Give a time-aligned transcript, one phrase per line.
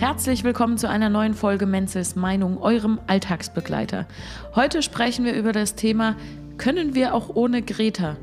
[0.00, 4.06] Herzlich willkommen zu einer neuen Folge Menzels Meinung, eurem Alltagsbegleiter.
[4.54, 6.16] Heute sprechen wir über das Thema,
[6.56, 8.16] können wir auch ohne Greta?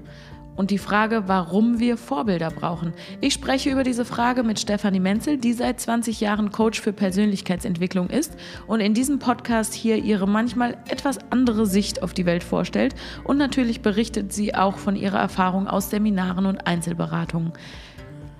[0.55, 2.93] Und die Frage, warum wir Vorbilder brauchen.
[3.21, 8.09] Ich spreche über diese Frage mit Stefanie Menzel, die seit 20 Jahren Coach für Persönlichkeitsentwicklung
[8.09, 8.35] ist
[8.65, 12.95] und in diesem Podcast hier ihre manchmal etwas andere Sicht auf die Welt vorstellt.
[13.23, 17.53] Und natürlich berichtet sie auch von ihrer Erfahrung aus Seminaren und Einzelberatungen.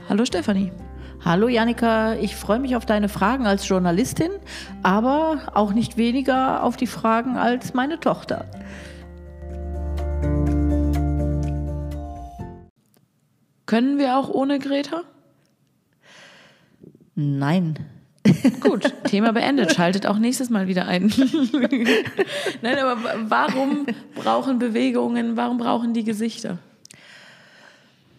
[0.10, 0.72] Hallo Stefanie.
[1.28, 4.32] Hallo Janika, ich freue mich auf deine Fragen als Journalistin,
[4.82, 8.46] aber auch nicht weniger auf die Fragen als meine Tochter.
[13.66, 15.02] Können wir auch ohne Greta?
[17.16, 17.78] Nein.
[18.62, 19.74] Gut, Thema beendet.
[19.74, 21.12] Schaltet auch nächstes Mal wieder ein.
[22.62, 26.60] Nein, aber warum brauchen Bewegungen, warum brauchen die Gesichter?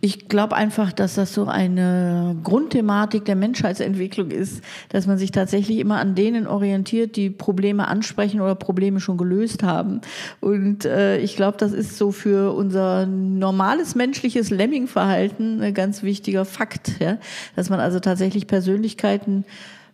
[0.01, 5.78] Ich glaube einfach, dass das so eine Grundthematik der Menschheitsentwicklung ist, dass man sich tatsächlich
[5.78, 10.00] immer an denen orientiert, die Probleme ansprechen oder Probleme schon gelöst haben.
[10.41, 16.45] Und äh, ich glaube, das ist so für unser normales menschliches Lemming-Verhalten ein ganz wichtiger
[16.45, 17.19] Fakt, ja?
[17.56, 19.45] dass man also tatsächlich Persönlichkeiten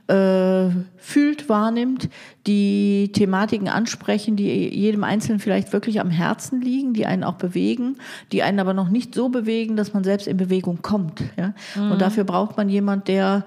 [0.07, 2.11] äh, fühlt, wahrnimmt,
[2.47, 7.97] die Thematiken ansprechen, die jedem Einzelnen vielleicht wirklich am Herzen liegen, die einen auch bewegen,
[8.33, 11.23] die einen aber noch nicht so bewegen, dass man selbst in Bewegung kommt.
[11.37, 11.55] Ja?
[11.75, 11.93] Mhm.
[11.93, 13.45] Und dafür braucht man jemand, der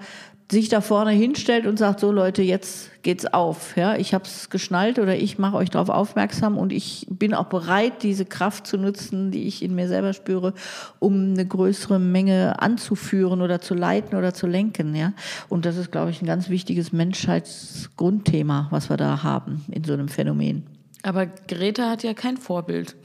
[0.50, 3.76] sich da vorne hinstellt und sagt, so Leute, jetzt geht's auf.
[3.76, 7.46] Ja, ich habe es geschnallt oder ich mache euch darauf aufmerksam und ich bin auch
[7.46, 10.54] bereit, diese Kraft zu nutzen, die ich in mir selber spüre,
[10.98, 14.94] um eine größere Menge anzuführen oder zu leiten oder zu lenken.
[14.94, 15.12] Ja,
[15.50, 19.92] und das ist, glaube ich, ein ganz wichtiges Menschheitsgrundthema, was wir da haben in so
[19.92, 20.77] einem Phänomen.
[21.02, 22.96] Aber Greta hat ja kein Vorbild.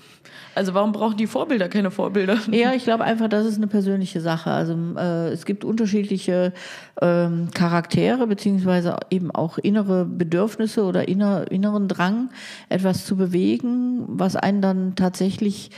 [0.55, 2.38] Also warum brauchen die Vorbilder keine Vorbilder?
[2.52, 4.52] Ja, ich glaube einfach, das ist eine persönliche Sache.
[4.52, 6.53] Also äh, es gibt unterschiedliche
[7.02, 12.30] ähm, Charaktere beziehungsweise eben auch innere Bedürfnisse oder inner, inneren Drang,
[12.69, 15.72] etwas zu bewegen, was einen dann tatsächlich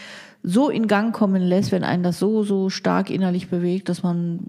[0.43, 4.39] so in Gang kommen lässt, wenn einen das so, so stark innerlich bewegt, dass man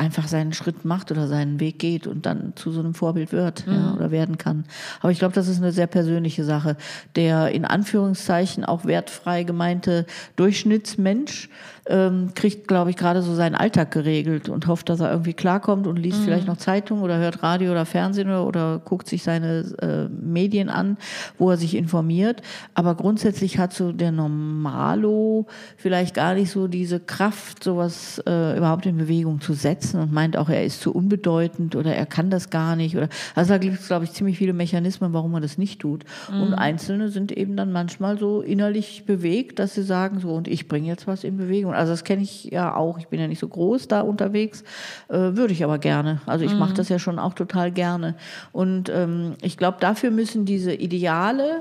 [0.00, 3.66] einfach seinen Schritt macht oder seinen Weg geht und dann zu so einem Vorbild wird
[3.66, 3.72] mhm.
[3.74, 4.64] ja, oder werden kann.
[5.00, 6.78] Aber ich glaube, das ist eine sehr persönliche Sache.
[7.16, 10.06] Der in Anführungszeichen auch wertfrei gemeinte
[10.36, 11.50] Durchschnittsmensch
[11.86, 15.86] ähm, kriegt, glaube ich, gerade so seinen Alltag geregelt und hofft, dass er irgendwie klarkommt
[15.86, 16.24] und liest mhm.
[16.24, 20.70] vielleicht noch Zeitung oder hört Radio oder Fernsehen oder, oder guckt sich seine äh, Medien
[20.70, 20.96] an,
[21.36, 22.40] wo er sich informiert.
[22.72, 25.46] Aber grundsätzlich hat so der Normalo
[25.76, 30.36] vielleicht gar nicht so diese Kraft, sowas äh, überhaupt in Bewegung zu setzen und meint
[30.36, 32.96] auch, er ist zu unbedeutend oder er kann das gar nicht.
[32.96, 36.04] Oder also da gibt es, glaube ich, ziemlich viele Mechanismen, warum man das nicht tut.
[36.30, 36.42] Mhm.
[36.42, 40.68] Und Einzelne sind eben dann manchmal so innerlich bewegt, dass sie sagen, so und ich
[40.68, 41.72] bringe jetzt was in Bewegung.
[41.72, 42.98] Also das kenne ich ja auch.
[42.98, 44.62] Ich bin ja nicht so groß da unterwegs,
[45.08, 46.20] äh, würde ich aber gerne.
[46.26, 46.58] Also ich mhm.
[46.58, 48.14] mache das ja schon auch total gerne.
[48.52, 51.60] Und ähm, ich glaube, dafür müssen diese Ideale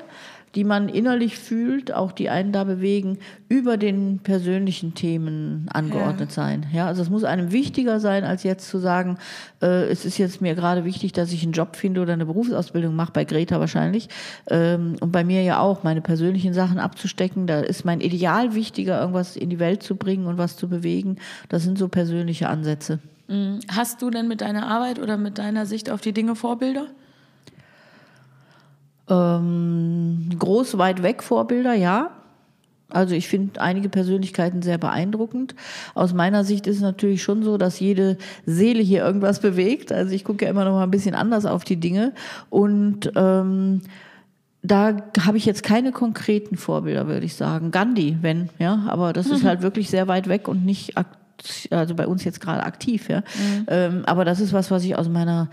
[0.56, 6.36] die man innerlich fühlt, auch die einen da bewegen, über den persönlichen Themen angeordnet ja.
[6.36, 6.66] sein.
[6.74, 9.18] Ja, also es muss einem wichtiger sein, als jetzt zu sagen,
[9.62, 12.96] äh, es ist jetzt mir gerade wichtig, dass ich einen Job finde oder eine Berufsausbildung
[12.96, 14.09] mache, bei Greta wahrscheinlich.
[14.50, 17.48] Ähm, und bei mir ja auch, meine persönlichen Sachen abzustecken.
[17.48, 21.18] Da ist mein Ideal wichtiger, irgendwas in die Welt zu bringen und was zu bewegen.
[21.50, 23.00] Das sind so persönliche Ansätze.
[23.28, 23.59] Mhm.
[23.72, 26.88] Hast du denn mit deiner Arbeit oder mit deiner Sicht auf die Dinge Vorbilder?
[29.09, 32.12] Ähm, groß, weit weg Vorbilder, ja.
[32.90, 35.56] Also ich finde einige Persönlichkeiten sehr beeindruckend.
[35.94, 39.92] Aus meiner Sicht ist es natürlich schon so, dass jede Seele hier irgendwas bewegt.
[39.92, 42.14] Also ich gucke ja immer noch mal ein bisschen anders auf die Dinge.
[42.50, 43.81] Und ähm,
[44.62, 47.72] da habe ich jetzt keine konkreten Vorbilder, würde ich sagen.
[47.72, 49.36] Gandhi, wenn, ja, aber das mhm.
[49.36, 50.97] ist halt wirklich sehr weit weg und nicht
[51.70, 53.20] also bei uns jetzt gerade aktiv, ja.
[53.20, 53.66] Mhm.
[53.68, 55.50] Ähm, aber das ist was, was ich aus meiner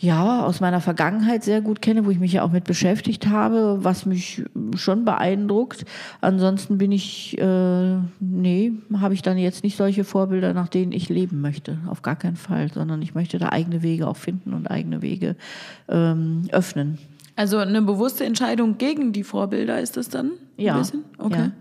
[0.00, 3.78] ja, aus meiner Vergangenheit sehr gut kenne, wo ich mich ja auch mit beschäftigt habe,
[3.82, 4.44] was mich
[4.76, 5.84] schon beeindruckt.
[6.20, 11.08] Ansonsten bin ich, äh, nee, habe ich dann jetzt nicht solche Vorbilder, nach denen ich
[11.08, 11.78] leben möchte.
[11.88, 15.34] Auf gar keinen Fall, sondern ich möchte da eigene Wege auch finden und eigene Wege
[15.88, 16.98] ähm, öffnen.
[17.34, 20.32] Also eine bewusste Entscheidung gegen die Vorbilder ist das dann?
[20.56, 20.82] Ja.
[21.18, 21.38] Okay.
[21.38, 21.52] Ja.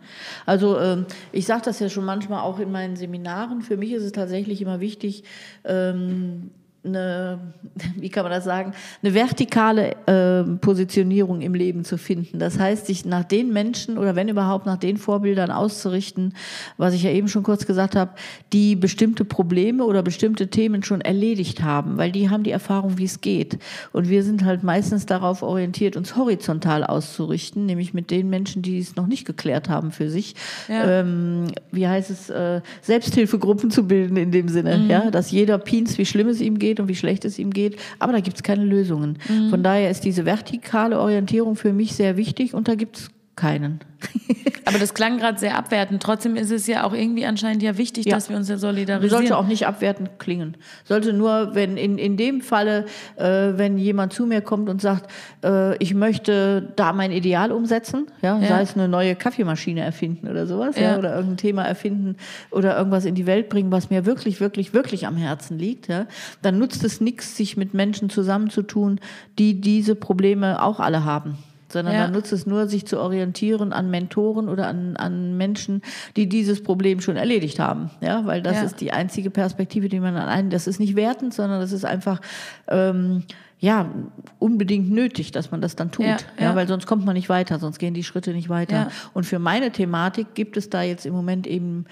[0.46, 3.62] Also ähm, ich sage das ja schon manchmal auch in meinen Seminaren.
[3.62, 5.24] Für mich ist es tatsächlich immer wichtig,
[5.66, 6.50] ähm,
[6.88, 7.40] eine,
[7.96, 12.40] wie kann man das sagen, eine vertikale äh, Positionierung im Leben zu finden.
[12.40, 16.34] Das heißt, sich nach den Menschen oder wenn überhaupt nach den Vorbildern auszurichten,
[16.78, 18.12] was ich ja eben schon kurz gesagt habe,
[18.54, 23.06] die bestimmte Probleme oder bestimmte Themen schon erledigt haben, weil die haben die Erfahrung, wie
[23.06, 23.60] es geht.
[23.94, 28.80] Und wir sind halt meistens darauf orientiert, uns horizontal auszurichten, nämlich mit den Menschen, die
[28.80, 30.36] es noch nicht geklärt haben für sich.
[30.68, 31.02] Ja.
[31.02, 34.90] Ähm, wie heißt es, äh, Selbsthilfegruppen zu bilden in dem Sinne, mhm.
[34.90, 37.52] ja, dass jeder Pins, wie schlimm es ihm geht, geht und wie schlecht es ihm
[37.52, 39.18] geht, aber da gibt es keine Lösungen.
[39.28, 39.50] Mhm.
[39.50, 43.80] Von daher ist diese vertikale Orientierung für mich sehr wichtig und da gibt es keinen.
[44.66, 46.04] Aber das klang gerade sehr abwertend.
[46.04, 48.16] Trotzdem ist es ja auch irgendwie anscheinend ja wichtig, ja.
[48.16, 49.10] dass wir uns ja solidarisieren.
[49.10, 50.58] Sollte auch nicht abwertend klingen.
[50.84, 52.86] Sollte nur, wenn in, in dem Falle,
[53.16, 53.24] äh,
[53.56, 55.10] wenn jemand zu mir kommt und sagt,
[55.44, 60.28] äh, ich möchte da mein Ideal umsetzen, ja, ja, sei es eine neue Kaffeemaschine erfinden
[60.28, 60.92] oder sowas, ja.
[60.92, 60.98] ja.
[60.98, 62.18] oder irgendein Thema erfinden
[62.52, 66.08] oder irgendwas in die Welt bringen, was mir wirklich, wirklich, wirklich am Herzen liegt, ja,
[66.42, 69.00] dann nutzt es nichts, sich mit Menschen zusammenzutun,
[69.40, 71.38] die diese Probleme auch alle haben
[71.70, 72.04] sondern ja.
[72.04, 75.82] man nutzt es nur, sich zu orientieren an Mentoren oder an, an Menschen,
[76.16, 77.90] die dieses Problem schon erledigt haben.
[78.02, 78.64] Ja, weil das ja.
[78.64, 81.86] ist die einzige Perspektive, die man an einen, das ist nicht wertend, sondern das ist
[81.86, 82.22] einfach,
[82.68, 83.24] ähm,
[83.60, 83.90] ja,
[84.38, 86.06] unbedingt nötig, dass man das dann tut.
[86.06, 86.56] Ja, ja.
[86.56, 88.90] weil sonst kommt man nicht weiter, sonst gehen die Schritte nicht weiter.
[89.14, 91.86] Und für meine Thematik gibt es da jetzt im Moment eben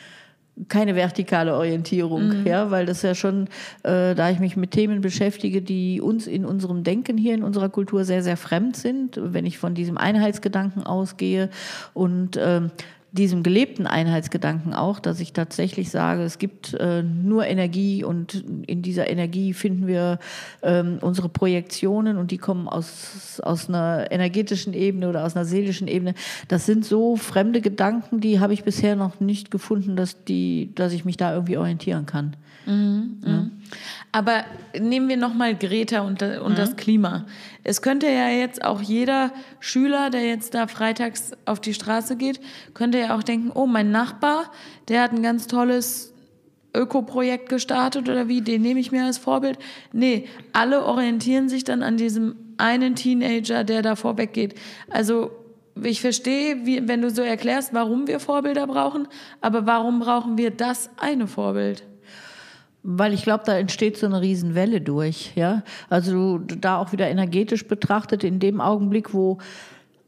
[0.69, 2.47] keine vertikale Orientierung, mhm.
[2.47, 3.47] ja, weil das ja schon,
[3.83, 7.69] äh, da ich mich mit Themen beschäftige, die uns in unserem Denken hier in unserer
[7.69, 11.49] Kultur sehr, sehr fremd sind, wenn ich von diesem Einheitsgedanken ausgehe
[11.93, 12.71] und ähm,
[13.15, 18.81] diesem gelebten Einheitsgedanken auch, dass ich tatsächlich sage, es gibt äh, nur Energie und in
[18.81, 20.19] dieser Energie finden wir
[20.61, 25.87] ähm, unsere Projektionen und die kommen aus, aus einer energetischen Ebene oder aus einer seelischen
[25.87, 26.13] Ebene.
[26.47, 30.93] Das sind so fremde Gedanken, die habe ich bisher noch nicht gefunden, dass, die, dass
[30.93, 32.35] ich mich da irgendwie orientieren kann.
[32.65, 33.47] Mhm, ja.
[34.11, 34.45] Aber
[34.79, 36.55] nehmen wir nochmal Greta und, und mhm.
[36.55, 37.25] das Klima.
[37.63, 42.39] Es könnte ja jetzt auch jeder Schüler, der jetzt da freitags auf die Straße geht,
[42.73, 44.51] könnte ja auch denken, oh, mein Nachbar,
[44.87, 46.13] der hat ein ganz tolles
[46.75, 49.57] Ökoprojekt gestartet oder wie, den nehme ich mir als Vorbild.
[49.93, 54.55] Nee, alle orientieren sich dann an diesem einen Teenager, der da vorweggeht.
[54.89, 55.31] Also
[55.83, 59.07] ich verstehe, wie, wenn du so erklärst, warum wir Vorbilder brauchen,
[59.41, 61.83] aber warum brauchen wir das eine Vorbild?
[62.87, 65.63] Weil ich glaube, da entsteht so eine Riesenwelle durch, ja.
[65.89, 69.39] Also da auch wieder energetisch betrachtet, in dem Augenblick, wo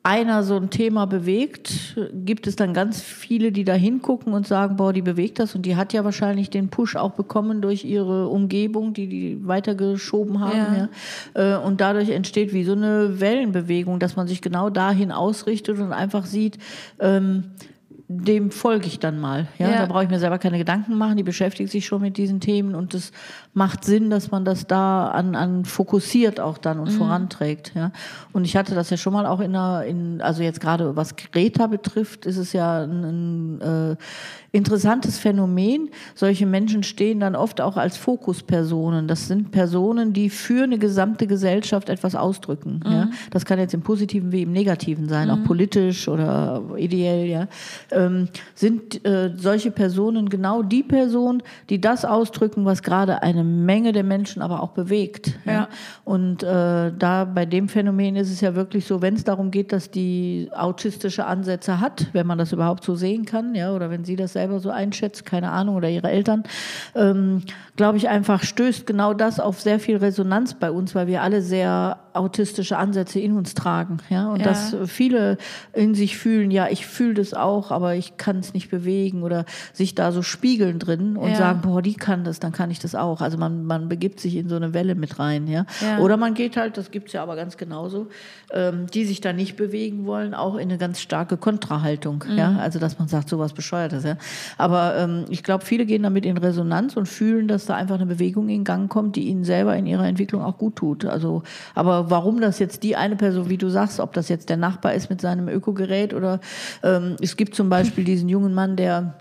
[0.07, 4.77] einer so ein Thema bewegt, gibt es dann ganz viele, die da hingucken und sagen,
[4.77, 8.29] boah, die bewegt das und die hat ja wahrscheinlich den Push auch bekommen durch ihre
[8.29, 10.56] Umgebung, die die weitergeschoben haben.
[10.56, 10.89] Ja.
[11.35, 11.57] ja.
[11.57, 15.91] Äh, und dadurch entsteht wie so eine Wellenbewegung, dass man sich genau dahin ausrichtet und
[15.91, 16.57] einfach sieht,
[17.00, 17.45] ähm,
[18.09, 19.48] dem folge ich dann mal.
[19.57, 19.69] Ja?
[19.69, 19.77] ja.
[19.80, 22.74] Da brauche ich mir selber keine Gedanken machen, die beschäftigt sich schon mit diesen Themen
[22.74, 23.12] und es
[23.54, 26.98] macht Sinn, dass man das da an, an fokussiert auch dann und mhm.
[26.98, 27.74] voranträgt.
[27.75, 27.92] Ja?
[28.31, 31.18] Und ich hatte das ja schon mal auch in einer, in, also jetzt gerade was
[31.18, 33.95] Greta betrifft, ist es ja ein, ein äh,
[34.57, 35.89] interessantes Phänomen.
[36.15, 39.07] Solche Menschen stehen dann oft auch als Fokuspersonen.
[39.07, 42.81] Das sind Personen, die für eine gesamte Gesellschaft etwas ausdrücken.
[42.83, 42.92] Mhm.
[42.92, 43.09] Ja?
[43.30, 45.33] Das kann jetzt im Positiven wie im Negativen sein, mhm.
[45.33, 47.27] auch politisch oder ideell.
[47.27, 47.48] Ja?
[47.92, 53.92] Ähm, sind äh, solche Personen genau die Personen, die das ausdrücken, was gerade eine Menge
[53.92, 55.38] der Menschen aber auch bewegt.
[55.45, 55.51] Ja?
[55.51, 55.68] ja?
[56.04, 59.71] Und äh, da bei dem Phänomen ist es ja wirklich so, wenn es darum geht,
[59.71, 64.04] dass die autistische Ansätze hat, wenn man das überhaupt so sehen kann, ja, oder wenn
[64.04, 66.44] sie das selber so einschätzt, keine Ahnung, oder ihre Eltern,
[66.95, 67.44] ähm,
[67.75, 71.41] glaube ich einfach, stößt genau das auf sehr viel Resonanz bei uns, weil wir alle
[71.41, 73.97] sehr autistische Ansätze in uns tragen.
[74.09, 74.29] Ja?
[74.29, 74.45] Und ja.
[74.45, 75.38] dass viele
[75.73, 79.45] in sich fühlen, ja, ich fühle das auch, aber ich kann es nicht bewegen oder
[79.71, 81.35] sich da so spiegeln drin und ja.
[81.35, 83.21] sagen, boah, die kann das, dann kann ich das auch.
[83.21, 85.47] Also man, man begibt sich in so eine Welle mit rein.
[85.47, 85.66] Ja?
[85.81, 85.99] ja.
[85.99, 88.07] Oder man geht halt, das gibt es ja aber ganz genauso,
[88.51, 92.23] ähm, die sich da nicht bewegen wollen, auch in eine ganz starke Kontrahaltung.
[92.27, 92.37] Mhm.
[92.37, 92.57] Ja?
[92.57, 94.04] Also dass man sagt, sowas bescheuertes.
[94.04, 94.18] Ja?
[94.57, 98.06] Aber ähm, ich glaube, viele gehen damit in Resonanz und fühlen, dass da einfach eine
[98.06, 101.06] Bewegung in Gang kommt, die ihnen selber in ihrer Entwicklung auch gut tut.
[101.06, 101.44] Also,
[101.76, 104.94] aber warum das jetzt die eine Person, wie du sagst, ob das jetzt der Nachbar
[104.94, 106.40] ist mit seinem Ökogerät oder
[106.84, 109.14] ähm, es gibt zum Beispiel diesen jungen Mann, der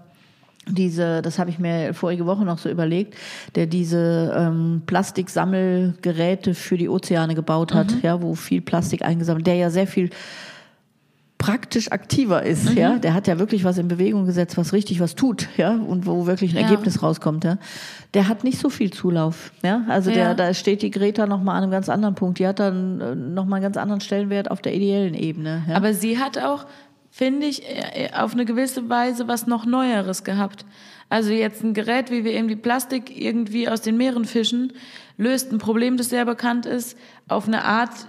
[0.68, 3.14] diese, das habe ich mir vorige Woche noch so überlegt,
[3.54, 8.00] der diese ähm, Plastiksammelgeräte für die Ozeane gebaut hat, mhm.
[8.02, 10.10] ja, wo viel Plastik eingesammelt, der ja sehr viel
[11.38, 12.76] praktisch aktiver ist, mhm.
[12.76, 16.06] ja, der hat ja wirklich was in Bewegung gesetzt, was richtig was tut, ja, und
[16.06, 16.62] wo wirklich ein ja.
[16.62, 17.58] Ergebnis rauskommt, ja.
[18.14, 20.16] Der hat nicht so viel Zulauf, ja, also ja.
[20.16, 23.00] der, da steht die Greta noch mal an einem ganz anderen Punkt, die hat dann
[23.00, 25.64] äh, noch mal einen ganz anderen Stellenwert auf der ideellen Ebene.
[25.68, 25.76] Ja?
[25.76, 26.66] Aber sie hat auch,
[27.10, 30.64] finde ich, äh, auf eine gewisse Weise was noch Neueres gehabt.
[31.08, 34.72] Also jetzt ein Gerät, wie wir eben die Plastik irgendwie aus den Meeren fischen,
[35.18, 38.08] löst ein Problem, das sehr bekannt ist, auf eine Art,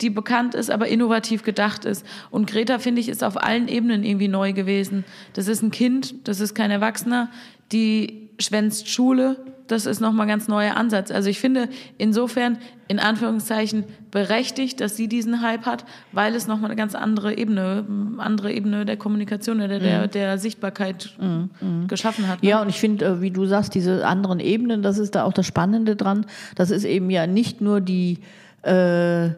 [0.00, 2.06] die bekannt ist, aber innovativ gedacht ist.
[2.30, 5.04] Und Greta, finde ich, ist auf allen Ebenen irgendwie neu gewesen.
[5.32, 7.30] Das ist ein Kind, das ist kein Erwachsener,
[7.72, 9.36] die schwänzt Schule,
[9.68, 11.10] das ist nochmal ein ganz neuer Ansatz.
[11.10, 16.70] Also ich finde insofern in Anführungszeichen berechtigt, dass sie diesen Hype hat, weil es nochmal
[16.70, 17.84] eine ganz andere Ebene,
[18.16, 20.10] andere Ebene der Kommunikation oder der, mhm.
[20.10, 21.86] der Sichtbarkeit mhm.
[21.86, 22.42] geschaffen hat.
[22.42, 22.48] Ne?
[22.48, 25.34] Ja, und ich finde, äh, wie du sagst, diese anderen Ebenen, das ist da auch
[25.34, 26.24] das Spannende dran.
[26.54, 28.20] Das ist eben ja nicht nur die
[28.62, 29.30] äh,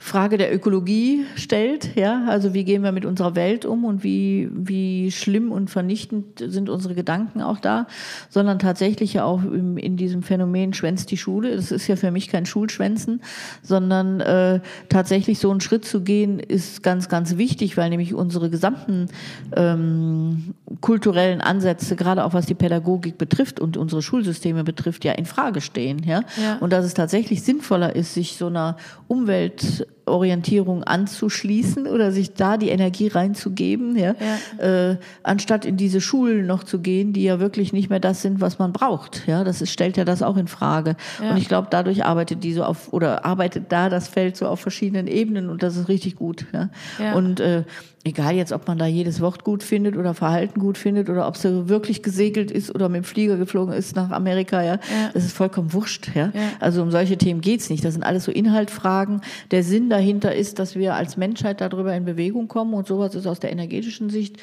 [0.00, 4.48] Frage der Ökologie stellt, ja, also wie gehen wir mit unserer Welt um und wie,
[4.52, 7.88] wie schlimm und vernichtend sind unsere Gedanken auch da,
[8.30, 11.56] sondern tatsächlich ja auch in, in diesem Phänomen schwänzt die Schule.
[11.56, 13.22] Das ist ja für mich kein Schulschwänzen,
[13.60, 18.50] sondern äh, tatsächlich so einen Schritt zu gehen, ist ganz, ganz wichtig, weil nämlich unsere
[18.50, 19.08] gesamten
[19.56, 25.26] ähm, kulturellen Ansätze, gerade auch was die Pädagogik betrifft und unsere Schulsysteme betrifft, ja in
[25.26, 26.22] Frage stehen, ja.
[26.40, 26.58] ja.
[26.60, 28.76] Und dass es tatsächlich sinnvoller ist, sich so einer
[29.08, 34.14] Umwelt Orientierung anzuschließen oder sich da die Energie reinzugeben, ja,
[34.58, 34.90] ja.
[34.90, 38.40] Äh, anstatt in diese Schulen noch zu gehen, die ja wirklich nicht mehr das sind,
[38.40, 39.26] was man braucht.
[39.26, 40.96] Ja, das ist, stellt ja das auch in Frage.
[41.22, 41.30] Ja.
[41.30, 44.60] Und ich glaube, dadurch arbeitet die so auf oder arbeitet da das Feld so auf
[44.60, 46.46] verschiedenen Ebenen und das ist richtig gut.
[46.52, 46.70] Ja.
[46.98, 47.14] ja.
[47.14, 47.64] Und äh,
[48.04, 51.36] egal jetzt, ob man da jedes Wort gut findet oder Verhalten gut findet oder ob
[51.36, 55.10] sie wirklich gesegelt ist oder mit dem Flieger geflogen ist nach Amerika, ja, ja.
[55.12, 56.10] das ist vollkommen wurscht.
[56.14, 56.30] Ja?
[56.34, 56.40] ja.
[56.60, 57.84] Also um solche Themen geht's nicht.
[57.84, 59.20] Das sind alles so Inhaltfragen.
[59.50, 63.26] Der Sinn dahinter ist, dass wir als Menschheit darüber in Bewegung kommen und sowas ist
[63.26, 64.36] aus der energetischen Sicht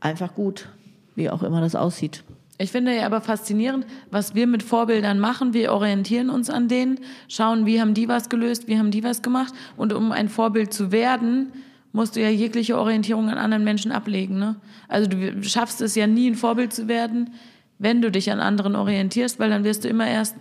[0.00, 0.68] einfach gut,
[1.14, 2.24] wie auch immer das aussieht.
[2.56, 5.54] Ich finde ja aber faszinierend, was wir mit Vorbildern machen.
[5.54, 9.22] Wir orientieren uns an denen, schauen, wie haben die was gelöst, wie haben die was
[9.22, 9.52] gemacht.
[9.76, 11.52] Und um ein Vorbild zu werden,
[11.94, 14.36] musst du ja jegliche Orientierung an anderen Menschen ablegen.
[14.36, 14.56] Ne?
[14.88, 17.34] Also du schaffst es ja nie, ein Vorbild zu werden,
[17.78, 20.34] wenn du dich an anderen orientierst, weil dann wirst du immer erst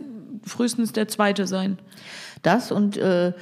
[0.44, 1.78] frühestens der Zweite sein.
[2.42, 3.34] Das und äh,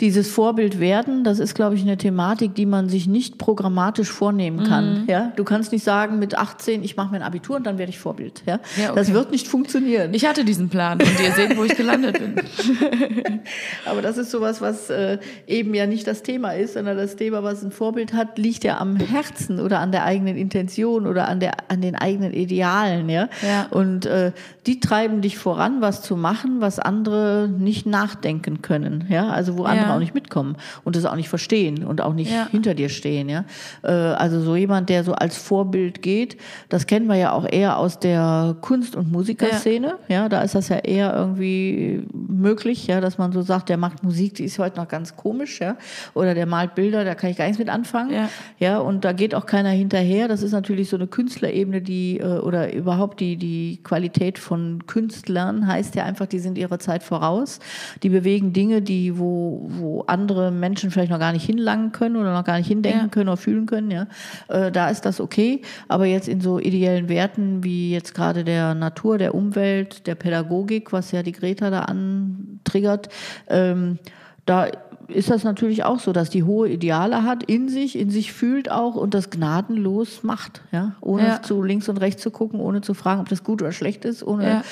[0.00, 4.64] dieses Vorbild werden, das ist, glaube ich, eine Thematik, die man sich nicht programmatisch vornehmen
[4.64, 5.02] kann.
[5.02, 5.08] Mhm.
[5.08, 7.98] Ja, du kannst nicht sagen mit 18, ich mache mein Abitur und dann werde ich
[7.98, 8.42] Vorbild.
[8.46, 8.92] Ja, ja okay.
[8.96, 10.14] das wird nicht funktionieren.
[10.14, 12.34] Ich hatte diesen Plan und ihr seht, wo ich gelandet bin.
[13.84, 17.42] Aber das ist sowas, was äh, eben ja nicht das Thema ist, sondern das Thema,
[17.42, 21.40] was ein Vorbild hat, liegt ja am Herzen oder an der eigenen Intention oder an
[21.40, 23.08] der an den eigenen Idealen.
[23.10, 23.66] Ja, ja.
[23.70, 24.32] und äh,
[24.66, 29.04] die treiben dich voran, was zu machen, was andere nicht nachdenken können.
[29.10, 32.32] Ja, also wo andere auch nicht mitkommen und das auch nicht verstehen und auch nicht
[32.50, 33.28] hinter dir stehen.
[33.28, 33.44] Ja?
[33.82, 36.36] Äh, also so jemand, der so als Vorbild geht,
[36.68, 39.98] das kennen wir ja auch eher aus der Kunst- und Musikerszene.
[40.08, 40.22] Ja.
[40.22, 44.02] ja, da ist das ja eher irgendwie möglich, ja, dass man so sagt, der macht
[44.02, 45.76] Musik, die ist heute noch ganz komisch, ja,
[46.14, 48.12] oder der malt Bilder, da kann ich gar nichts mit anfangen.
[48.12, 48.28] Ja,
[48.58, 50.28] ja und da geht auch keiner hinterher.
[50.28, 55.66] Das ist natürlich so eine Künstlerebene, die äh, oder überhaupt die die Qualität von Künstlern
[55.66, 57.60] heißt ja einfach, die sind ihrer Zeit voraus.
[58.02, 62.32] Die bewegen Dinge, die wo wo andere Menschen vielleicht noch gar nicht hinlangen können oder
[62.32, 63.08] noch gar nicht hindenken ja.
[63.08, 64.06] können oder fühlen können, ja,
[64.48, 65.62] äh, da ist das okay.
[65.88, 70.92] Aber jetzt in so ideellen Werten wie jetzt gerade der Natur, der Umwelt, der Pädagogik,
[70.92, 73.08] was ja die Greta da antriggert,
[73.48, 73.98] ähm,
[74.46, 74.68] da
[75.12, 78.70] ist das natürlich auch so, dass die hohe Ideale hat in sich, in sich fühlt
[78.70, 81.42] auch und das gnadenlos macht, ja, ohne ja.
[81.42, 84.22] zu links und rechts zu gucken, ohne zu fragen, ob das gut oder schlecht ist,
[84.22, 84.62] ohne ja.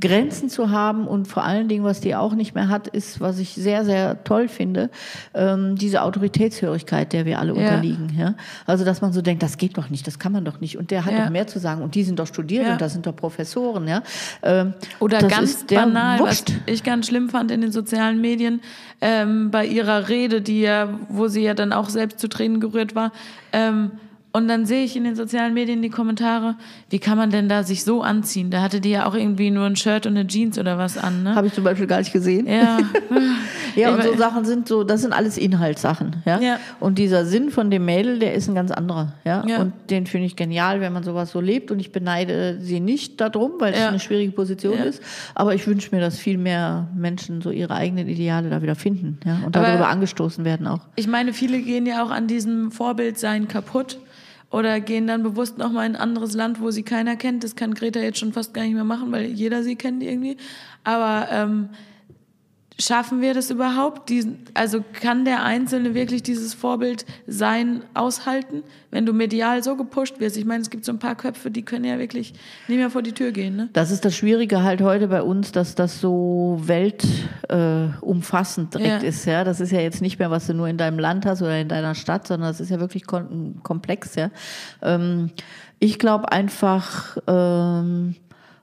[0.00, 3.38] Grenzen zu haben und vor allen Dingen, was die auch nicht mehr hat, ist, was
[3.38, 4.90] ich sehr, sehr toll finde,
[5.34, 7.60] ähm, diese Autoritätshörigkeit, der wir alle ja.
[7.60, 8.34] unterliegen, ja.
[8.66, 10.90] Also, dass man so denkt, das geht doch nicht, das kann man doch nicht und
[10.90, 13.14] der hat doch mehr zu sagen und die sind doch studiert und das sind doch
[13.14, 14.02] Professoren, ja.
[14.42, 16.50] Ähm, oder ganz banal, Wurscht.
[16.50, 18.60] was ich ganz schlimm fand in den sozialen Medien,
[19.00, 22.60] ähm, bei ihrer ihrer Rede, die ja, wo sie ja dann auch selbst zu Tränen
[22.60, 23.12] gerührt war,
[23.52, 23.92] ähm,
[24.36, 26.56] und dann sehe ich in den sozialen Medien die Kommentare,
[26.90, 28.50] wie kann man denn da sich so anziehen?
[28.50, 31.22] Da hatte die ja auch irgendwie nur ein Shirt und eine Jeans oder was an.
[31.22, 31.36] Ne?
[31.36, 32.48] Habe ich zum Beispiel gar nicht gesehen.
[32.48, 32.78] Ja.
[33.76, 36.16] ja, und so Sachen sind so, das sind alles Inhaltssachen.
[36.24, 36.40] Ja?
[36.40, 36.58] ja.
[36.80, 39.12] Und dieser Sinn von dem Mädel, der ist ein ganz anderer.
[39.24, 39.46] Ja.
[39.46, 39.60] ja.
[39.60, 41.70] Und den finde ich genial, wenn man sowas so lebt.
[41.70, 43.88] Und ich beneide sie nicht darum, weil es ja.
[43.88, 45.00] eine schwierige Position ist.
[45.36, 49.20] Aber ich wünsche mir, dass viel mehr Menschen so ihre eigenen Ideale da wieder finden.
[49.24, 49.42] Ja?
[49.46, 50.80] Und darüber Aber angestoßen werden auch.
[50.96, 53.98] Ich meine, viele gehen ja auch an diesem Vorbildsein kaputt
[54.54, 57.42] oder gehen dann bewusst nochmal in ein anderes Land, wo sie keiner kennt.
[57.42, 60.36] Das kann Greta jetzt schon fast gar nicht mehr machen, weil jeder sie kennt irgendwie.
[60.84, 61.70] Aber ähm,
[62.76, 64.08] Schaffen wir das überhaupt?
[64.08, 70.18] Diesen, also kann der Einzelne wirklich dieses Vorbild sein aushalten, wenn du medial so gepusht
[70.18, 70.36] wirst?
[70.36, 72.34] Ich meine, es gibt so ein paar Köpfe, die können ja wirklich
[72.66, 73.54] nicht mehr vor die Tür gehen.
[73.54, 73.68] Ne?
[73.74, 79.08] Das ist das Schwierige halt heute bei uns, dass das so weltumfassend äh, direkt ja.
[79.08, 79.24] ist.
[79.24, 81.60] Ja, das ist ja jetzt nicht mehr, was du nur in deinem Land hast oder
[81.60, 84.16] in deiner Stadt, sondern das ist ja wirklich komplex.
[84.16, 84.30] Ja,
[84.82, 85.30] ähm,
[85.78, 88.16] ich glaube einfach, ähm,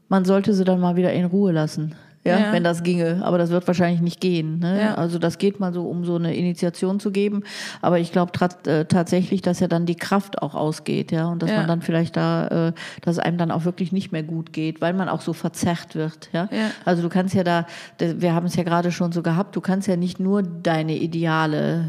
[0.09, 1.95] man sollte sie dann mal wieder in Ruhe lassen.
[2.23, 2.53] Ja, Ja.
[2.53, 3.21] wenn das ginge.
[3.23, 4.59] Aber das wird wahrscheinlich nicht gehen.
[4.59, 4.79] Ne?
[4.81, 4.95] Ja.
[4.95, 7.43] Also das geht mal so, um so eine Initiation zu geben.
[7.81, 8.31] Aber ich glaube
[8.67, 11.57] äh, tatsächlich, dass ja dann die Kraft auch ausgeht, ja, und dass Ja.
[11.57, 14.93] man dann vielleicht da, äh, dass einem dann auch wirklich nicht mehr gut geht, weil
[14.93, 16.47] man auch so verzerrt wird, ja.
[16.85, 17.65] Also du kannst ja da,
[17.99, 21.85] wir haben es ja gerade schon so gehabt, du kannst ja nicht nur deine Ideale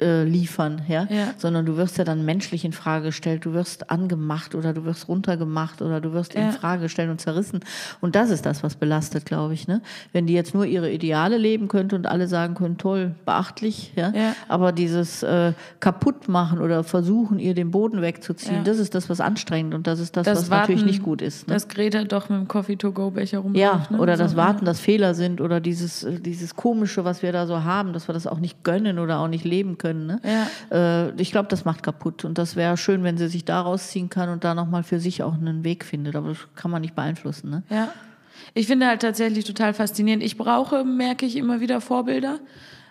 [0.00, 1.06] äh, liefern, ja?
[1.10, 1.28] Ja.
[1.38, 5.08] sondern du wirst ja dann menschlich in Frage gestellt, du wirst angemacht oder du wirst
[5.08, 6.42] runtergemacht oder du wirst Ja.
[6.46, 7.60] in Frage gestellt und zerrissen.
[8.02, 9.68] Und das ist das, was belastet, glaube ich.
[9.68, 9.80] Ne?
[10.12, 14.12] Wenn die jetzt nur ihre Ideale leben könnte und alle sagen können, toll, beachtlich, ja,
[14.14, 14.34] Ja.
[14.48, 19.20] aber dieses äh, kaputt machen oder versuchen, ihr den Boden wegzuziehen, das ist das, was
[19.22, 21.48] anstrengend und das ist das, Das was Warten, natürlich nicht gut ist.
[21.48, 21.54] Ne?
[21.54, 23.60] Dass Greta doch mit dem Coffee-to-go-Becher rumläuft.
[23.62, 23.98] Ja, ne?
[23.98, 27.46] oder das So, Warten, dass Fehler sind oder dieses, äh, dieses Komische, was wir da
[27.46, 29.85] so haben, dass wir das auch nicht gönnen oder auch nicht leben können.
[29.94, 30.20] Ne?
[30.70, 32.24] Äh, ich glaube, das macht kaputt.
[32.24, 35.22] Und das wäre schön, wenn sie sich da rausziehen kann und da nochmal für sich
[35.22, 36.16] auch einen Weg findet.
[36.16, 37.50] Aber das kann man nicht beeinflussen.
[37.50, 37.62] Ne?
[37.70, 37.92] Ja.
[38.54, 40.22] Ich finde halt tatsächlich total faszinierend.
[40.22, 42.38] Ich brauche, merke ich, immer wieder Vorbilder.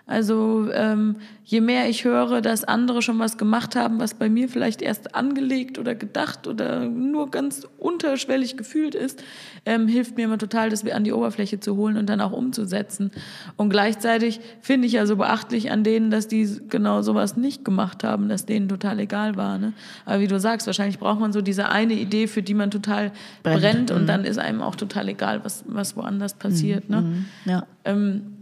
[0.08, 4.48] Also ähm, je mehr ich höre, dass andere schon was gemacht haben, was bei mir
[4.48, 9.20] vielleicht erst angelegt oder gedacht oder nur ganz unterschwellig gefühlt ist,
[9.64, 13.10] ähm, hilft mir immer total, das an die Oberfläche zu holen und dann auch umzusetzen.
[13.56, 18.04] Und gleichzeitig finde ich ja so beachtlich an denen, dass die genau sowas nicht gemacht
[18.04, 19.58] haben, dass denen total egal war.
[19.58, 19.72] Ne?
[20.04, 23.10] Aber wie du sagst, wahrscheinlich braucht man so diese eine Idee, für die man total
[23.42, 23.60] Brennt.
[23.60, 26.88] brennt, und dann ist einem auch total egal, was, was woanders passiert.
[26.88, 27.24] Ne?
[27.44, 27.66] Ja.
[27.84, 28.35] Ähm,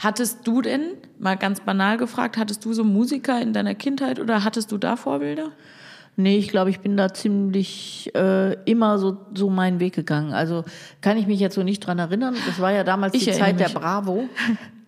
[0.00, 0.82] hattest du denn,
[1.18, 4.96] mal ganz banal gefragt, hattest du so Musiker in deiner Kindheit oder hattest du da
[4.96, 5.50] Vorbilder?
[6.16, 10.32] Nee, ich glaube, ich bin da ziemlich äh, immer so, so meinen Weg gegangen.
[10.34, 10.64] Also
[11.00, 12.34] kann ich mich jetzt so nicht dran erinnern.
[12.46, 13.76] Das war ja damals Ich die Zeit der mich.
[13.76, 14.24] Bravo.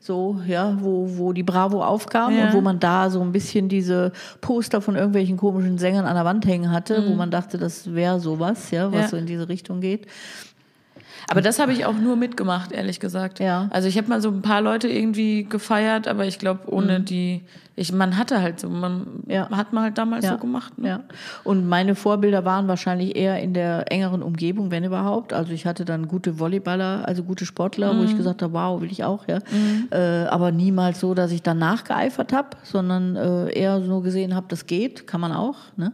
[0.01, 2.47] So, ja, wo, wo die Bravo aufkam Ja.
[2.47, 6.25] und wo man da so ein bisschen diese Poster von irgendwelchen komischen Sängern an der
[6.25, 9.01] Wand hängen hatte, wo man dachte, das wäre sowas, ja, was Mhm.
[9.01, 9.09] Ja.
[9.09, 10.09] so in diese Richtung geht.
[11.31, 13.41] Aber das habe ich auch nur mitgemacht, ehrlich gesagt.
[13.41, 13.69] Ja.
[13.71, 17.43] Also ich habe mal so ein paar Leute irgendwie gefeiert, aber ich glaube, ohne die,
[17.75, 19.49] ich, man hatte halt so, man Ja.
[19.51, 20.33] hat man halt damals Ja.
[20.33, 20.79] so gemacht.
[20.79, 20.89] Ne?
[20.89, 21.01] Ja.
[21.45, 25.33] Und meine Vorbilder waren wahrscheinlich eher in der engeren Umgebung, wenn überhaupt.
[25.33, 27.99] Also ich hatte dann gute Volleyballer, also gute Sportler, Mhm.
[28.01, 29.39] wo ich gesagt habe, wow, will ich auch, ja.
[29.91, 34.47] Äh, aber niemals so, dass ich danach geeifert habe, sondern äh, eher so gesehen habe,
[34.49, 35.57] das geht, kann man auch.
[35.77, 35.93] Ne?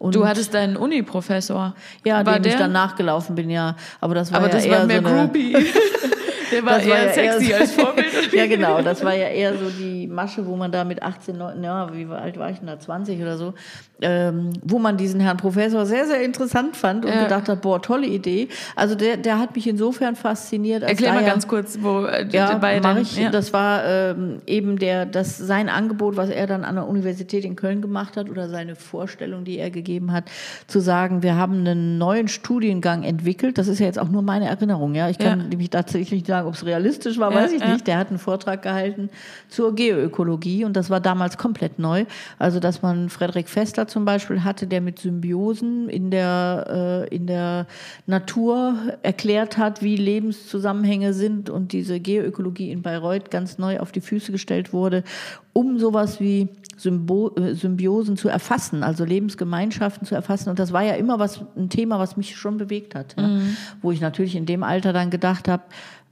[0.00, 1.74] Und Du hattest deinen Uni-Professor.
[2.04, 2.52] ja, dem der?
[2.52, 3.76] ich dann nachgelaufen bin, ja.
[4.00, 5.52] Aber das war aber ja das eher war mehr so eine, Groupie.
[6.52, 8.06] der war Das war eher ja eher sexy so- als Vorbild.
[8.32, 8.82] ja, genau.
[8.82, 12.06] Das war ja eher so die Masche, wo man da mit 18, 19, ja, wie
[12.06, 13.54] alt war ich denn da, 20 oder so,
[14.02, 17.22] ähm, wo man diesen Herrn Professor sehr, sehr interessant fand und Ja.
[17.24, 18.48] gedacht hat, boah, tolle Idee.
[18.76, 20.82] Also der, der hat mich insofern fasziniert.
[20.82, 23.16] Als Erklär mal ganz kurz, wo äh, ja, bei mach ich.
[23.16, 23.30] ja.
[23.30, 27.56] Das war ähm, eben der, das sein Angebot, was er dann an der Universität in
[27.56, 30.24] Köln gemacht hat oder seine Vorstellung, die er gegeben hat,
[30.66, 33.58] zu sagen, wir haben einen neuen Studiengang entwickelt.
[33.58, 34.94] Das ist ja jetzt auch nur meine Erinnerung.
[34.94, 35.46] Ja, ich kann Ja.
[35.46, 37.86] nämlich tatsächlich nicht sagen, ob es realistisch war, weiß ich nicht.
[37.86, 39.10] Der hat einen Vortrag gehalten
[39.48, 42.04] zur Geoökologie und das war damals komplett neu.
[42.38, 47.26] Also, dass man Frederik Fester zum Beispiel hatte, der mit Symbiosen in der, äh, in
[47.26, 47.66] der
[48.06, 54.00] Natur erklärt hat, wie Lebenszusammenhänge sind und diese Geoökologie in Bayreuth ganz neu auf die
[54.00, 55.04] Füße gestellt wurde,
[55.52, 56.48] um sowas wie
[56.80, 60.50] Symbo äh, Symbiosen zu erfassen, also Lebensgemeinschaften zu erfassen.
[60.50, 63.14] Und das war ja immer was, ein Thema, was mich schon bewegt hat.
[63.18, 63.40] Ja?
[63.82, 65.62] Wo ich natürlich in dem Alter dann gedacht habe,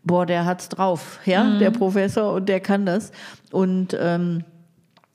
[0.05, 3.13] boah, der hat's drauf, ja, der Professor und der kann das.
[3.51, 4.45] Und ähm,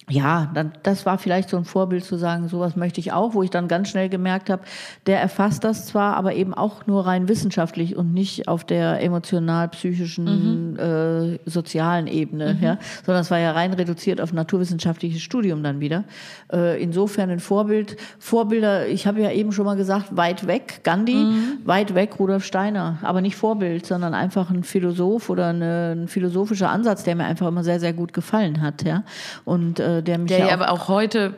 [0.10, 3.44] ja, dann, das war vielleicht so ein Vorbild zu sagen, sowas möchte ich auch, wo
[3.44, 4.64] ich dann ganz schnell gemerkt habe,
[5.06, 10.78] der erfasst das zwar, aber eben auch nur rein wissenschaftlich und nicht auf der emotional-psychischen,
[10.78, 16.04] äh, sozialen Ebene, ja, sondern es war ja rein reduziert auf naturwissenschaftliches Studium dann wieder.
[16.52, 21.26] Äh, insofern ein Vorbild, Vorbilder, ich habe ja eben schon mal gesagt, weit weg, Gandhi,
[21.64, 26.70] weit weg, Rudolf Steiner, aber nicht Vorbild, sondern einfach ein Philosoph oder eine, ein philosophischer
[26.70, 29.04] Ansatz, der mir einfach immer sehr, sehr gut gefallen hat, ja,
[29.46, 31.34] und äh, der mich Der ja ja auch aber auch heute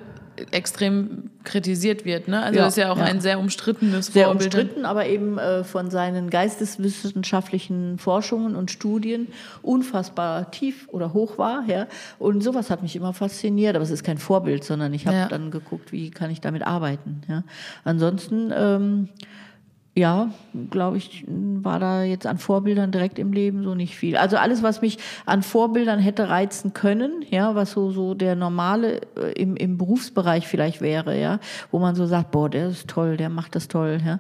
[0.51, 2.27] extrem kritisiert wird.
[2.27, 2.41] Ne?
[2.43, 3.05] Also Ja, ist ja auch ja.
[3.05, 4.53] ein sehr umstrittenes sehr Vorbild.
[4.53, 9.27] umstritten, aber eben äh, von seinen geisteswissenschaftlichen Forschungen und Studien
[9.61, 11.63] unfassbar tief oder hoch war.
[11.67, 11.87] Ja?
[12.19, 15.27] Und sowas hat mich immer fasziniert, aber es ist kein Vorbild, sondern ich habe Ja.
[15.27, 17.21] dann geguckt, wie kann ich damit arbeiten.
[17.29, 17.43] Ja?
[17.83, 19.09] Ansonsten, ähm,
[19.97, 20.29] ja,
[20.71, 24.17] glaube ich, war da jetzt an Vorbildern direkt im Leben so nicht viel.
[24.17, 28.99] Also alles, was mich an Vorbildern hätte reizen können, ja, was so, so der normale
[29.15, 31.39] äh, im, im Berufsbereich vielleicht wäre, ja,
[31.71, 34.19] wo man so sagt, boah, der ist toll, der macht das toll, ja,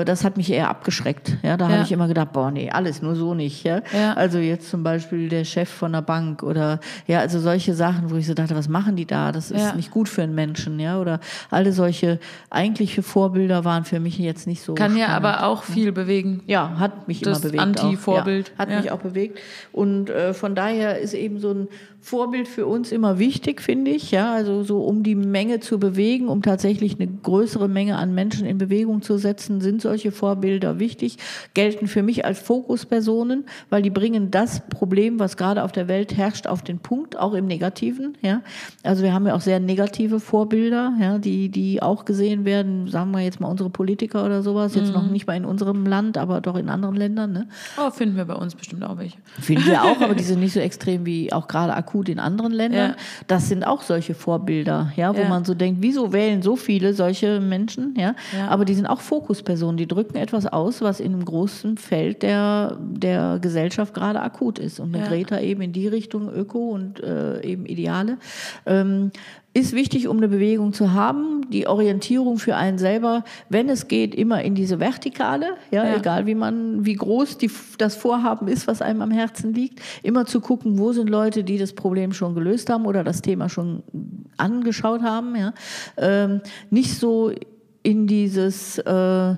[0.00, 1.72] äh, das hat mich eher abgeschreckt, ja, da Ja.
[1.76, 3.80] habe ich immer gedacht, boah, nee, alles nur so nicht, ja.
[3.94, 4.12] Ja.
[4.14, 8.16] Also jetzt zum Beispiel der Chef von der Bank oder, ja, also solche Sachen, wo
[8.16, 9.72] ich so dachte, was machen die da, das ist Ja.
[9.74, 14.46] nicht gut für einen Menschen, ja, oder alle solche eigentliche Vorbilder waren für mich jetzt
[14.46, 16.42] nicht so Kann ja ja aber auch viel bewegen.
[16.46, 17.62] Ja, hat mich Das immer bewegt.
[17.62, 18.48] Anti-Vorbild.
[18.50, 18.80] Ja, hat Ja.
[18.80, 19.38] mich auch bewegt.
[19.72, 21.68] Und äh, von daher ist eben so ein
[22.06, 24.12] Vorbild für uns immer wichtig, finde ich.
[24.12, 28.46] Ja, also so um die Menge zu bewegen, um tatsächlich eine größere Menge an Menschen
[28.46, 31.16] in Bewegung zu setzen, sind solche Vorbilder wichtig,
[31.54, 36.16] gelten für mich als Fokuspersonen, weil die bringen das Problem, was gerade auf der Welt
[36.16, 38.16] herrscht, auf den Punkt, auch im Negativen.
[38.22, 38.42] Ja,
[38.84, 43.10] also wir haben ja auch sehr negative Vorbilder, ja, die, die auch gesehen werden, sagen
[43.10, 46.40] wir jetzt mal unsere Politiker oder sowas, jetzt noch nicht mal in unserem Land, aber
[46.40, 47.32] doch in anderen Ländern.
[47.32, 47.48] Ne?
[47.84, 49.18] Oh, finden wir bei uns bestimmt auch welche.
[49.40, 52.52] Finden wir auch, aber die sind nicht so extrem wie auch gerade akut in anderen
[52.52, 52.90] Ländern.
[52.90, 52.96] Ja.
[53.26, 55.28] Das sind auch solche Vorbilder, ja, wo Ja.
[55.28, 58.14] man so denkt, wieso wählen so viele solche Menschen, ja?
[58.36, 58.48] Ja.
[58.48, 62.76] Aber die sind auch Fokuspersonen, die drücken etwas aus, was in einem großen Feld der,
[62.80, 64.80] der Gesellschaft gerade akut ist.
[64.80, 65.08] Und eine Ja.
[65.10, 68.18] Greta eben in die Richtung Öko und äh, eben Ideale.
[68.66, 69.10] Ähm,
[69.56, 74.14] ist wichtig, um eine Bewegung zu haben, die Orientierung für einen selber, wenn es geht,
[74.14, 75.96] immer in diese Vertikale, ja, Ja.
[75.96, 80.26] egal wie man, wie groß die, das Vorhaben ist, was einem am Herzen liegt, immer
[80.26, 83.82] zu gucken, wo sind Leute, die das Problem schon gelöst haben oder das Thema schon
[84.36, 85.54] angeschaut haben, ja.
[85.96, 87.32] Ähm, nicht so
[87.82, 89.34] in dieses äh,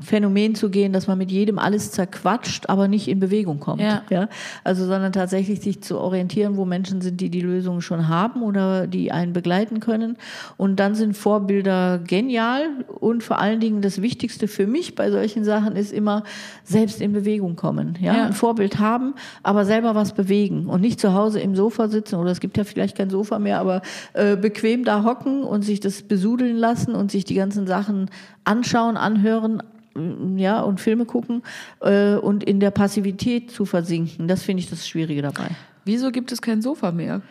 [0.00, 3.80] Phänomen zu gehen, dass man mit jedem alles zerquatscht, aber nicht in Bewegung kommt.
[3.80, 4.02] Ja.
[4.10, 4.28] Ja?
[4.64, 8.86] Also, sondern tatsächlich sich zu orientieren, wo Menschen sind, die die Lösungen schon haben oder
[8.86, 10.16] die einen begleiten können.
[10.56, 15.44] Und dann sind Vorbilder genial und vor allen Dingen das Wichtigste für mich bei solchen
[15.44, 16.24] Sachen ist immer
[16.64, 17.96] selbst in Bewegung kommen.
[18.00, 18.14] Ja?
[18.14, 18.26] Ja.
[18.26, 22.30] Ein Vorbild haben, aber selber was bewegen und nicht zu Hause im Sofa sitzen oder
[22.30, 23.82] es gibt ja vielleicht kein Sofa mehr, aber
[24.12, 28.10] äh, bequem da hocken und sich das besudeln lassen und sich die ganzen Sachen
[28.44, 31.42] anschauen, anhören, mm, ja, und Filme gucken
[31.80, 34.28] äh, und in der Passivität zu versinken.
[34.28, 35.48] Das finde ich das Schwierige dabei.
[35.88, 37.22] Wieso gibt es kein Sofa mehr?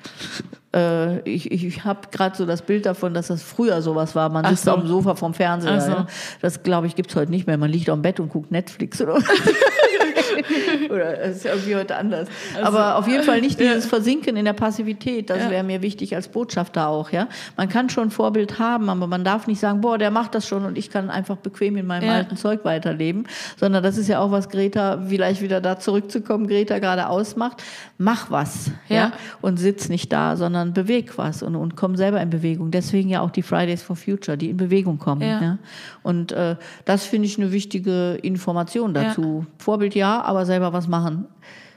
[0.74, 4.30] Äh, ich ich habe gerade so das Bild davon, dass das früher sowas war.
[4.30, 4.72] Man Ach sitzt so.
[4.72, 5.80] auf dem Sofa vom Fernseher.
[5.80, 5.92] So.
[5.92, 6.08] Ja.
[6.42, 7.58] Das, glaube ich, gibt's heute nicht mehr.
[7.60, 9.14] Man liegt dem Bett und guckt Netflix oder
[10.90, 12.28] Oder es ist irgendwie heute anders.
[12.62, 15.30] Aber auf jeden Fall nicht dieses Versinken in der Passivität.
[15.30, 15.52] Das Also, Ja.
[15.52, 17.12] wäre mir wichtig als Botschafter auch.
[17.12, 20.34] Ja, man kann schon ein Vorbild haben, aber man darf nicht sagen, boah, der macht
[20.36, 22.14] das schon und ich kann einfach bequem in meinem Ja.
[22.16, 23.28] alten Zeug weiterleben.
[23.58, 27.64] Sondern das ist ja auch was Greta, vielleicht wieder da zurückzukommen, Greta gerade ausmacht.
[27.98, 29.12] Mach was, ja, Ja.
[29.42, 32.72] und sitz nicht da, sondern beweg was und, und komm selber in Bewegung.
[32.72, 35.22] Deswegen ja auch die Fridays for Future, die in Bewegung kommen.
[35.22, 35.42] Ja.
[35.42, 35.58] Ja.
[36.04, 39.46] Und äh, das finde ich eine wichtige Information dazu.
[39.58, 41.28] Vorbild ja, aber selber was machen.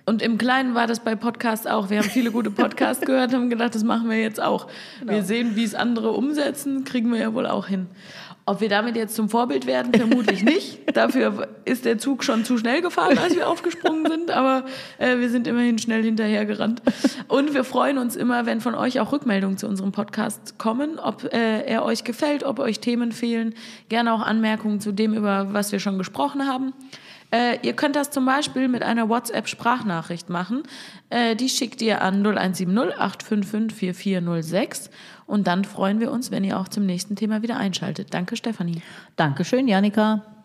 [0.07, 1.89] Und im Kleinen war das bei Podcasts auch.
[1.91, 4.67] Wir haben viele gute Podcasts gehört, haben gedacht, das machen wir jetzt auch.
[5.05, 7.87] Wir sehen, wie es andere umsetzen, kriegen wir ja wohl auch hin.
[8.47, 10.81] Ob wir damit jetzt zum Vorbild werden, vermutlich nicht.
[10.97, 14.31] Dafür ist der Zug schon zu schnell gefahren, als wir aufgesprungen sind.
[14.33, 14.65] Aber
[14.99, 16.83] äh, wir sind immerhin schnell hinterhergerannt.
[17.29, 21.33] Und wir freuen uns immer, wenn von euch auch Rückmeldungen zu unserem Podcast kommen, ob
[21.33, 23.55] äh, er euch gefällt, ob euch Themen fehlen.
[23.89, 26.73] Gerne auch Anmerkungen zu dem, über was wir schon gesprochen haben.
[27.33, 30.65] Äh, ihr könnt das zum Beispiel mit einer WhatsApp-Sprachnachricht machen.
[31.11, 34.91] Äh, die schickt ihr an 0170 855 4406.
[35.27, 38.13] Und dann freuen wir uns, wenn ihr auch zum nächsten Thema wieder einschaltet.
[38.13, 38.83] Danke, Stefanie.
[39.17, 40.40] Dankeschön, Janika.